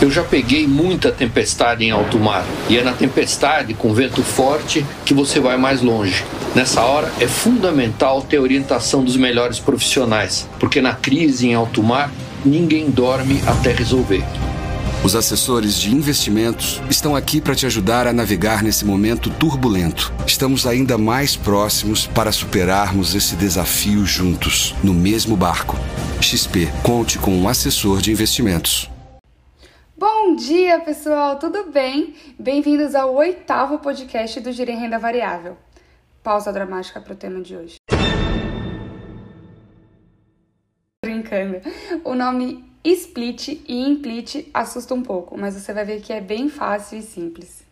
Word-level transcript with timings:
Eu 0.00 0.12
já 0.12 0.22
peguei 0.22 0.64
muita 0.64 1.10
tempestade 1.10 1.84
em 1.84 1.90
alto 1.90 2.20
mar 2.20 2.46
e 2.68 2.78
é 2.78 2.84
na 2.84 2.92
tempestade 2.92 3.74
com 3.74 3.92
vento 3.92 4.22
forte 4.22 4.86
que 5.04 5.12
você 5.12 5.40
vai 5.40 5.56
mais 5.56 5.82
longe. 5.82 6.24
Nessa 6.54 6.82
hora 6.82 7.12
é 7.18 7.26
fundamental 7.26 8.22
ter 8.22 8.38
orientação 8.38 9.02
dos 9.02 9.16
melhores 9.16 9.58
profissionais, 9.58 10.48
porque 10.60 10.80
na 10.80 10.94
crise 10.94 11.48
em 11.48 11.54
alto 11.54 11.82
mar 11.82 12.12
ninguém 12.44 12.88
dorme 12.90 13.42
até 13.44 13.72
resolver. 13.72 14.22
Os 15.02 15.16
assessores 15.16 15.76
de 15.76 15.92
investimentos 15.92 16.80
estão 16.88 17.16
aqui 17.16 17.40
para 17.40 17.56
te 17.56 17.66
ajudar 17.66 18.06
a 18.06 18.12
navegar 18.12 18.62
nesse 18.62 18.84
momento 18.84 19.30
turbulento. 19.30 20.12
Estamos 20.24 20.64
ainda 20.64 20.96
mais 20.96 21.34
próximos 21.34 22.06
para 22.06 22.30
superarmos 22.30 23.16
esse 23.16 23.34
desafio 23.34 24.06
juntos, 24.06 24.76
no 24.82 24.94
mesmo 24.94 25.36
barco. 25.36 25.76
XP, 26.20 26.68
conte 26.84 27.18
com 27.18 27.32
um 27.36 27.48
assessor 27.48 28.00
de 28.00 28.12
investimentos. 28.12 28.88
Bom 29.98 30.36
dia, 30.36 30.78
pessoal, 30.78 31.40
tudo 31.40 31.72
bem? 31.72 32.14
Bem-vindos 32.38 32.94
ao 32.94 33.12
oitavo 33.16 33.80
podcast 33.80 34.38
do 34.38 34.52
Giro 34.52 34.70
em 34.70 34.76
Renda 34.76 34.96
Variável. 34.96 35.56
Pausa 36.22 36.52
dramática 36.52 37.00
para 37.00 37.14
o 37.14 37.16
tema 37.16 37.40
de 37.40 37.56
hoje. 37.56 37.74
Brincando. 41.04 41.60
O 42.04 42.14
nome 42.14 42.64
split 42.84 43.48
e 43.48 43.90
implit 43.90 44.48
assusta 44.54 44.94
um 44.94 45.02
pouco, 45.02 45.36
mas 45.36 45.60
você 45.60 45.72
vai 45.72 45.84
ver 45.84 46.00
que 46.00 46.12
é 46.12 46.20
bem 46.20 46.48
fácil 46.48 47.00
e 47.00 47.02
simples. 47.02 47.66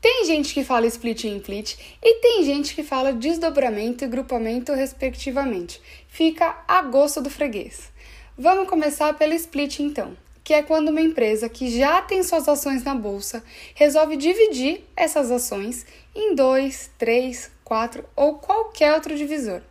Tem 0.00 0.24
gente 0.26 0.54
que 0.54 0.62
fala 0.62 0.86
split 0.86 1.24
e 1.24 1.28
implit 1.28 1.76
e 2.00 2.20
tem 2.20 2.44
gente 2.44 2.72
que 2.72 2.84
fala 2.84 3.12
desdobramento 3.12 4.04
e 4.04 4.08
grupamento 4.08 4.72
respectivamente. 4.72 5.80
Fica 6.06 6.62
a 6.68 6.82
gosto 6.82 7.20
do 7.20 7.28
freguês. 7.28 7.90
Vamos 8.36 8.68
começar 8.68 9.12
pelo 9.14 9.34
split 9.34 9.80
então, 9.80 10.16
que 10.44 10.54
é 10.54 10.62
quando 10.62 10.90
uma 10.90 11.00
empresa 11.00 11.48
que 11.48 11.76
já 11.76 12.00
tem 12.00 12.22
suas 12.22 12.48
ações 12.48 12.84
na 12.84 12.94
bolsa 12.94 13.42
resolve 13.74 14.16
dividir 14.16 14.84
essas 14.94 15.32
ações 15.32 15.84
em 16.14 16.32
dois, 16.32 16.92
três, 16.96 17.50
quatro 17.64 18.04
ou 18.14 18.34
qualquer 18.34 18.94
outro 18.94 19.16
divisor. 19.16 19.62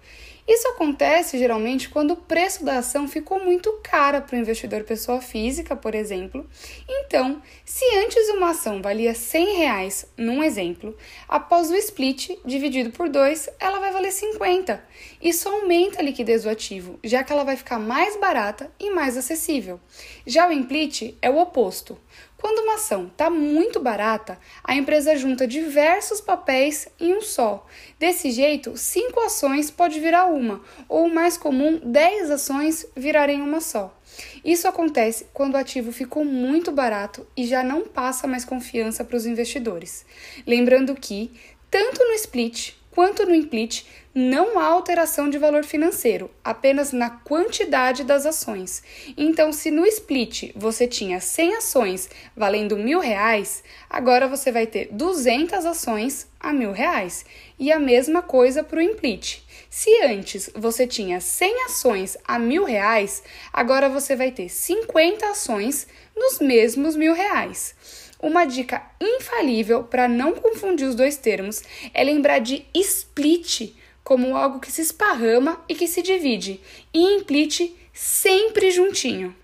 Isso 0.48 0.68
acontece 0.70 1.38
geralmente 1.38 1.90
quando 1.90 2.12
o 2.12 2.16
preço 2.16 2.64
da 2.64 2.78
ação 2.78 3.06
ficou 3.06 3.44
muito 3.44 3.70
cara 3.84 4.22
para 4.22 4.38
o 4.38 4.40
investidor 4.40 4.84
pessoa 4.84 5.20
física, 5.20 5.76
por 5.76 5.94
exemplo. 5.94 6.48
Então, 6.88 7.42
se 7.66 7.84
antes 7.98 8.30
uma 8.30 8.52
ação 8.52 8.82
valia 8.82 9.14
100 9.14 9.58
reais, 9.58 10.06
num 10.16 10.42
exemplo, 10.42 10.96
após 11.28 11.70
o 11.70 11.76
split 11.76 12.32
dividido 12.46 12.92
por 12.92 13.10
2, 13.10 13.50
ela 13.60 13.80
vai 13.80 13.92
valer 13.92 14.12
50. 14.12 14.82
Isso 15.22 15.50
aumenta 15.50 16.00
a 16.00 16.04
liquidez 16.04 16.44
do 16.44 16.50
ativo, 16.50 16.98
já 17.04 17.26
que 17.26 17.34
ela 17.34 17.44
vai 17.44 17.58
ficar 17.58 17.78
mais 17.78 18.16
barata 18.18 18.72
e 18.80 18.90
mais 18.90 19.18
acessível. 19.18 19.80
Já 20.26 20.48
o 20.48 20.54
implit 20.54 21.14
é 21.22 21.30
o 21.30 21.40
oposto. 21.40 21.98
Quando 22.40 22.60
uma 22.60 22.76
ação 22.76 23.08
está 23.08 23.32
muito 23.32 23.80
barata, 23.80 24.40
a 24.64 24.76
empresa 24.76 25.18
junta 25.18 25.48
diversos 25.48 26.22
papéis 26.22 26.88
em 27.00 27.16
um 27.16 27.22
só. 27.22 27.66
Desse 27.98 28.30
jeito, 28.30 28.78
cinco 28.78 29.20
ações 29.22 29.72
pode 29.72 30.00
virar 30.00 30.26
uma, 30.26 30.62
ou 30.88 31.10
mais 31.10 31.36
comum, 31.36 31.80
10 31.84 32.30
ações 32.30 32.86
virarem 32.96 33.42
uma 33.42 33.60
só. 33.60 33.98
Isso 34.46 34.68
acontece 34.68 35.28
quando 35.34 35.56
o 35.56 35.58
ativo 35.58 35.92
ficou 35.92 36.24
muito 36.24 36.72
barato 36.72 37.26
e 37.36 37.46
já 37.46 37.64
não 37.64 37.82
passa 37.82 38.28
mais 38.28 38.46
confiança 38.46 39.04
para 39.04 39.18
os 39.18 39.26
investidores. 39.26 40.06
Lembrando 40.46 40.94
que, 40.94 41.32
tanto 41.72 42.04
no 42.04 42.14
split 42.14 42.74
quanto 42.92 43.26
no 43.26 43.36
implit, 43.36 43.86
não 44.20 44.58
há 44.58 44.66
alteração 44.66 45.30
de 45.30 45.38
valor 45.38 45.64
financeiro, 45.64 46.32
apenas 46.44 46.92
na 46.92 47.08
quantidade 47.08 48.04
das 48.04 48.26
ações. 48.26 48.82
Então, 49.16 49.54
se 49.54 49.70
no 49.70 49.86
split 49.86 50.52
você 50.56 50.88
tinha 50.88 51.20
100 51.20 51.58
ações 51.58 52.10
valendo 52.36 52.76
mil 52.76 53.00
reais, 53.00 53.64
agora 53.88 54.28
você 54.28 54.52
vai 54.52 54.66
ter 54.66 54.88
200 54.92 55.64
ações 55.68 56.28
a 56.40 56.52
mil 56.52 56.72
reais. 56.72 57.28
E 57.60 57.72
a 57.72 57.78
mesma 57.78 58.24
coisa 58.24 58.64
para 58.64 58.80
o 58.80 58.82
implit. 58.82 59.44
Se 59.70 59.92
antes 60.02 60.50
você 60.56 60.88
tinha 60.88 61.22
100 61.22 61.66
ações 61.66 62.18
a 62.28 62.40
mil 62.40 62.64
reais, 62.64 63.22
agora 63.54 63.88
você 63.88 64.16
vai 64.16 64.32
ter 64.32 64.50
50 64.50 65.30
ações 65.30 65.86
nos 66.16 66.40
mesmos 66.40 66.96
mil 66.96 67.14
reais. 67.14 67.76
Uma 68.20 68.46
dica 68.46 68.82
infalível 69.00 69.84
para 69.84 70.08
não 70.08 70.34
confundir 70.34 70.88
os 70.88 70.96
dois 70.96 71.18
termos 71.18 71.62
é 71.94 72.04
lembrar 72.04 72.40
de 72.40 72.66
split 72.74 73.76
como 74.08 74.38
algo 74.38 74.62
que 74.62 74.72
se 74.72 74.82
esparrama 74.82 75.60
e 75.68 75.76
que 75.76 75.86
se 75.86 76.02
divide, 76.02 76.62
e 76.94 77.18
implit 77.18 77.76
sempre 77.92 78.72
juntinho. 78.72 79.36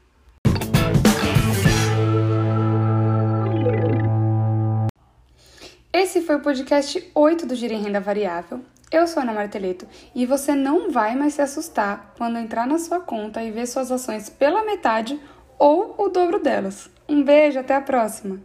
Esse 5.92 6.22
foi 6.22 6.38
o 6.38 6.40
podcast 6.40 7.12
8 7.14 7.46
do 7.46 7.56
Giro 7.56 7.74
em 7.74 7.84
Renda 7.84 8.00
Variável. 8.00 8.62
Eu 8.90 9.06
sou 9.06 9.22
Ana 9.22 9.34
Marteleto 9.34 9.86
e 10.16 10.26
você 10.26 10.56
não 10.56 10.90
vai 10.90 11.14
mais 11.14 11.34
se 11.34 11.42
assustar 11.42 12.14
quando 12.18 12.40
entrar 12.40 12.66
na 12.66 12.80
sua 12.80 13.02
conta 13.02 13.44
e 13.44 13.52
ver 13.52 13.68
suas 13.68 13.92
ações 13.92 14.30
pela 14.30 14.64
metade 14.64 15.20
ou 15.60 15.94
o 15.98 16.08
dobro 16.08 16.40
delas. 16.40 16.90
Um 17.10 17.22
beijo, 17.22 17.60
até 17.60 17.76
a 17.76 17.82
próxima! 17.82 18.40